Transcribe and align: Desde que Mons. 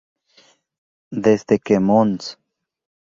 Desde 1.25 1.59
que 1.59 1.79
Mons. 1.79 2.23